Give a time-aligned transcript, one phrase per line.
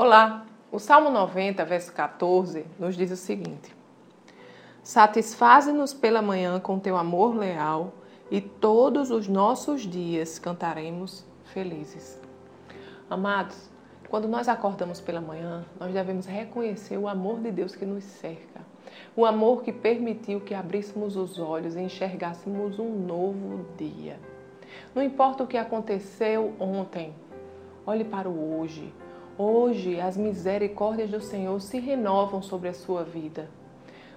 [0.00, 3.74] Olá, o Salmo 90, verso 14, nos diz o seguinte:
[4.80, 7.94] Satisfaze-nos pela manhã com teu amor leal
[8.30, 12.22] e todos os nossos dias cantaremos felizes.
[13.10, 13.68] Amados,
[14.08, 18.60] quando nós acordamos pela manhã, nós devemos reconhecer o amor de Deus que nos cerca.
[19.16, 24.16] O amor que permitiu que abríssemos os olhos e enxergássemos um novo dia.
[24.94, 27.12] Não importa o que aconteceu ontem,
[27.84, 28.94] olhe para o hoje.
[29.40, 33.48] Hoje as misericórdias do Senhor se renovam sobre a sua vida.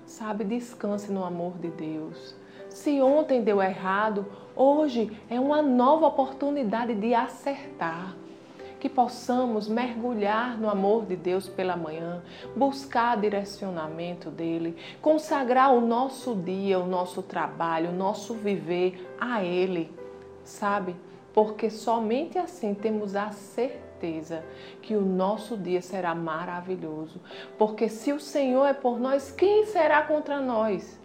[0.04, 2.36] Sabe, descanse no amor de Deus.
[2.70, 4.26] Se ontem deu errado,
[4.56, 8.16] hoje é uma nova oportunidade de acertar.
[8.80, 12.24] Que possamos mergulhar no amor de Deus pela manhã,
[12.56, 19.92] buscar direcionamento dele, consagrar o nosso dia, o nosso trabalho, o nosso viver a Ele,
[20.44, 20.96] sabe?
[21.32, 24.44] Porque somente assim temos a certeza certeza
[24.82, 27.22] que o nosso dia será maravilhoso.
[27.58, 31.00] Porque se o Senhor é por nós, quem será contra nós?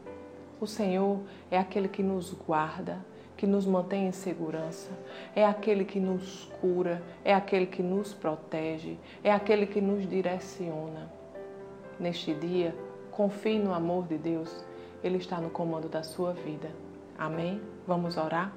[0.59, 3.05] O Senhor é aquele que nos guarda,
[3.37, 4.91] que nos mantém em segurança,
[5.35, 11.13] é aquele que nos cura, é aquele que nos protege, é aquele que nos direciona.
[12.01, 12.75] Neste dia,
[13.11, 14.65] confie no amor de Deus,
[15.05, 16.71] Ele está no comando da sua vida.
[17.19, 17.61] Amém?
[17.87, 18.53] Vamos orar?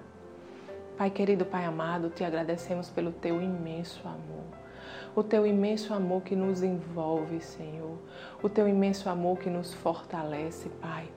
[0.99, 4.43] Pai querido, Pai amado, te agradecemos pelo teu imenso amor.
[5.15, 7.97] O teu imenso amor que nos envolve, Senhor.
[8.43, 11.07] O teu imenso amor que nos fortalece, Pai.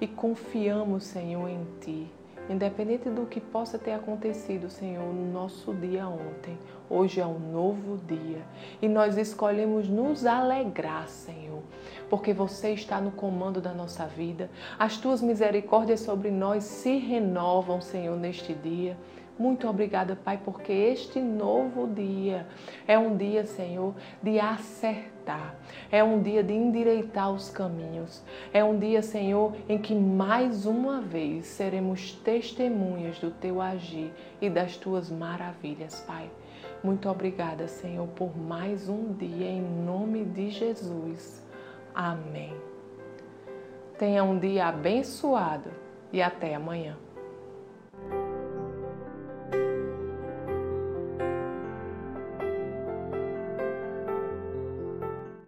[0.00, 2.10] E confiamos, Senhor, em Ti.
[2.50, 6.58] Independente do que possa ter acontecido, Senhor, no nosso dia ontem,
[6.90, 8.42] hoje é um novo dia
[8.82, 11.62] e nós escolhemos nos alegrar, Senhor,
[12.08, 14.50] porque você está no comando da nossa vida.
[14.76, 18.96] As tuas misericórdias sobre nós se renovam, Senhor, neste dia.
[19.40, 22.46] Muito obrigada, Pai, porque este novo dia
[22.86, 25.54] é um dia, Senhor, de acertar.
[25.90, 28.22] É um dia de endireitar os caminhos.
[28.52, 34.12] É um dia, Senhor, em que mais uma vez seremos testemunhas do teu agir
[34.42, 36.30] e das tuas maravilhas, Pai.
[36.84, 41.42] Muito obrigada, Senhor, por mais um dia em nome de Jesus.
[41.94, 42.52] Amém.
[43.98, 45.70] Tenha um dia abençoado
[46.12, 46.98] e até amanhã.